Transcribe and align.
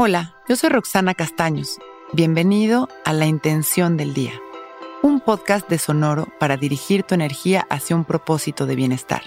Hola, 0.00 0.36
yo 0.48 0.54
soy 0.54 0.70
Roxana 0.70 1.12
Castaños. 1.12 1.80
Bienvenido 2.12 2.88
a 3.04 3.12
La 3.12 3.26
Intención 3.26 3.96
del 3.96 4.14
Día, 4.14 4.30
un 5.02 5.18
podcast 5.18 5.68
de 5.68 5.76
Sonoro 5.76 6.28
para 6.38 6.56
dirigir 6.56 7.02
tu 7.02 7.16
energía 7.16 7.66
hacia 7.68 7.96
un 7.96 8.04
propósito 8.04 8.64
de 8.66 8.76
bienestar. 8.76 9.22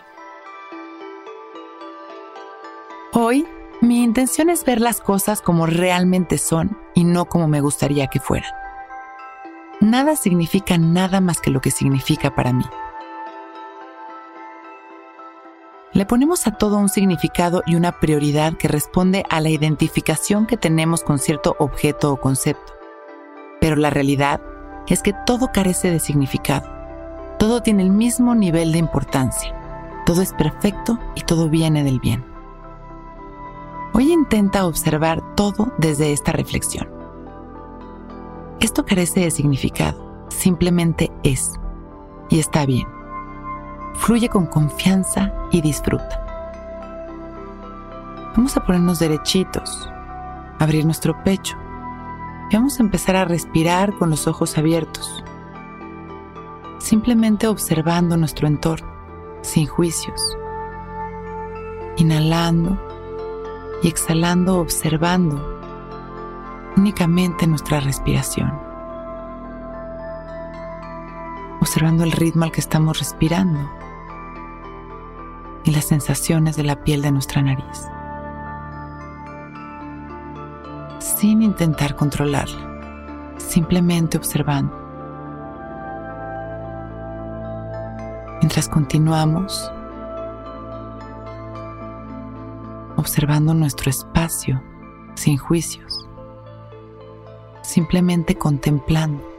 Hoy, 3.12 3.46
mi 3.82 4.02
intención 4.02 4.50
es 4.50 4.64
ver 4.64 4.80
las 4.80 5.02
cosas 5.02 5.42
como 5.42 5.66
realmente 5.66 6.38
son 6.38 6.78
y 6.96 7.04
no 7.04 7.26
como 7.26 7.50
me 7.50 7.60
gustaría 7.60 8.08
que 8.08 8.22
fueran. 8.22 8.54
Nada 9.82 10.16
significa 10.16 10.78
nada 10.78 11.20
más 11.20 11.42
que 11.42 11.52
lo 11.52 11.60
que 11.60 11.72
significa 11.72 12.34
para 12.34 12.54
mí. 12.54 12.64
Le 15.94 16.06
ponemos 16.06 16.48
a 16.48 16.52
todo 16.52 16.78
un 16.78 16.88
significado 16.88 17.64
y 17.66 17.76
una 17.76 18.00
prioridad 18.00 18.54
que 18.54 18.70
responde 18.70 19.26
a 19.30 19.42
la 19.42 19.50
identificación 19.50 20.48
que 20.48 20.56
tenemos 20.56 21.04
con 21.04 21.20
cierto 21.20 21.58
objeto 21.60 22.14
o 22.14 22.18
concepto. 22.18 22.74
Pero 23.60 23.76
la 23.76 23.90
realidad 23.90 24.40
es 24.88 25.04
que 25.04 25.14
todo 25.26 25.52
carece 25.52 25.92
de 25.92 26.00
significado. 26.00 26.72
Todo 27.38 27.62
tiene 27.62 27.84
el 27.84 27.90
mismo 27.90 28.36
nivel 28.36 28.72
de 28.72 28.78
importancia. 28.78 29.54
Todo 30.06 30.22
es 30.22 30.32
perfecto 30.32 30.98
y 31.16 31.22
todo 31.22 31.50
viene 31.50 31.84
del 31.84 32.00
bien. 32.00 32.24
Hoy 33.94 34.14
intenta 34.14 34.66
observar 34.66 35.36
todo 35.36 35.74
desde 35.78 36.14
esta 36.14 36.32
reflexión. 36.32 36.90
Esto 38.62 38.86
carece 38.86 39.20
de 39.20 39.32
significado, 39.32 40.26
simplemente 40.30 41.12
es. 41.24 41.52
Y 42.30 42.40
está 42.40 42.66
bien 42.66 43.01
fluye 43.96 44.30
con 44.30 44.46
confianza 44.46 45.32
y 45.52 45.62
disfruta. 45.62 46.22
Vamos 48.36 48.56
a 48.56 48.64
ponernos 48.64 49.00
derechitos, 49.00 49.90
abrir 50.60 50.86
nuestro 50.86 51.22
pecho 51.24 51.58
y 52.50 52.56
vamos 52.56 52.80
a 52.80 52.84
empezar 52.84 53.16
a 53.16 53.26
respirar 53.26 53.94
con 53.98 54.10
los 54.10 54.28
ojos 54.28 54.58
abiertos, 54.58 55.24
simplemente 56.80 57.48
observando 57.48 58.18
nuestro 58.18 58.48
entorno, 58.48 58.90
sin 59.42 59.68
juicios, 59.68 60.38
inhalando 61.98 62.78
y 63.84 63.88
exhalando 63.88 64.60
observando 64.60 65.60
únicamente 66.78 67.48
nuestra 67.48 67.80
respiración, 67.80 68.71
observando 71.62 72.04
el 72.04 72.12
ritmo 72.12 72.44
al 72.44 72.52
que 72.52 72.60
estamos 72.60 72.98
respirando 72.98 73.72
y 75.64 75.72
las 75.72 75.86
sensaciones 75.86 76.56
de 76.56 76.64
la 76.64 76.84
piel 76.84 77.04
de 77.04 77.12
nuestra 77.12 77.44
nariz, 77.44 77.88
sin 81.00 81.44
intentar 81.44 81.96
controlarla, 81.96 83.36
simplemente 83.38 84.18
observando. 84.18 84.76
Mientras 88.42 88.68
continuamos 88.68 89.72
observando 92.98 93.54
nuestro 93.54 93.92
espacio 93.92 94.64
sin 95.14 95.38
juicios, 95.38 96.10
simplemente 97.62 98.36
contemplando. 98.36 99.31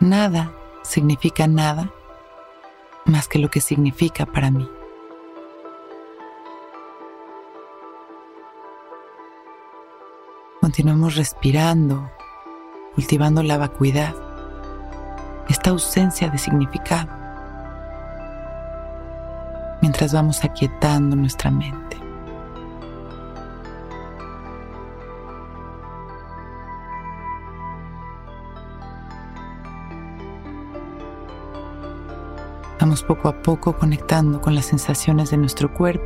Nada 0.00 0.50
significa 0.82 1.46
nada 1.46 1.92
más 3.04 3.28
que 3.28 3.38
lo 3.38 3.50
que 3.50 3.60
significa 3.60 4.24
para 4.24 4.50
mí. 4.50 4.66
Continuamos 10.62 11.16
respirando, 11.16 12.10
cultivando 12.94 13.42
la 13.42 13.58
vacuidad, 13.58 14.14
esta 15.50 15.68
ausencia 15.68 16.30
de 16.30 16.38
significado, 16.38 17.12
mientras 19.82 20.14
vamos 20.14 20.42
aquietando 20.44 21.14
nuestra 21.14 21.50
mente. 21.50 22.09
Poco 32.90 33.28
a 33.28 33.40
poco 33.40 33.76
conectando 33.76 34.40
con 34.40 34.56
las 34.56 34.66
sensaciones 34.66 35.30
de 35.30 35.36
nuestro 35.36 35.72
cuerpo. 35.72 36.04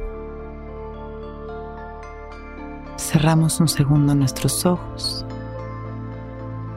Cerramos 2.98 3.58
un 3.58 3.68
segundo 3.68 4.14
nuestros 4.14 4.66
ojos. 4.66 5.24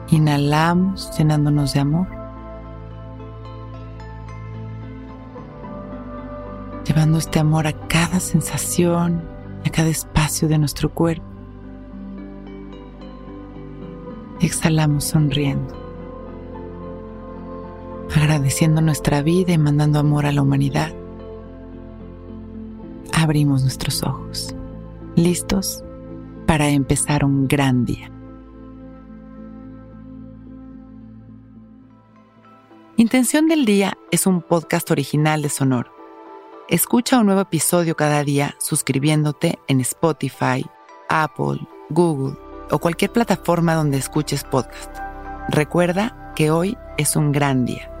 Inhalamos 0.08 1.16
llenándonos 1.16 1.74
de 1.74 1.80
amor. 1.80 2.06
Llevando 6.86 7.18
este 7.18 7.38
amor 7.38 7.66
a 7.66 7.74
cada 7.88 8.18
sensación, 8.18 9.22
a 9.66 9.70
cada 9.70 9.88
espacio 9.88 10.48
de 10.48 10.56
nuestro 10.56 10.88
cuerpo. 10.88 11.26
Exhalamos 14.40 15.04
sonriendo 15.04 15.77
agradeciendo 18.28 18.82
nuestra 18.82 19.22
vida 19.22 19.54
y 19.54 19.58
mandando 19.58 19.98
amor 19.98 20.26
a 20.26 20.32
la 20.32 20.42
humanidad, 20.42 20.92
abrimos 23.14 23.62
nuestros 23.62 24.02
ojos, 24.02 24.54
listos 25.16 25.82
para 26.46 26.68
empezar 26.68 27.24
un 27.24 27.48
gran 27.48 27.86
día. 27.86 28.10
Intención 32.98 33.48
del 33.48 33.64
Día 33.64 33.96
es 34.10 34.26
un 34.26 34.42
podcast 34.42 34.90
original 34.90 35.40
de 35.40 35.48
Sonoro. 35.48 35.90
Escucha 36.68 37.20
un 37.20 37.26
nuevo 37.26 37.40
episodio 37.40 37.96
cada 37.96 38.24
día 38.24 38.56
suscribiéndote 38.58 39.58
en 39.68 39.80
Spotify, 39.80 40.66
Apple, 41.08 41.66
Google 41.88 42.36
o 42.70 42.78
cualquier 42.78 43.10
plataforma 43.10 43.74
donde 43.74 43.96
escuches 43.96 44.44
podcast. 44.44 44.94
Recuerda 45.48 46.34
que 46.36 46.50
hoy 46.50 46.76
es 46.98 47.16
un 47.16 47.32
gran 47.32 47.64
día. 47.64 47.97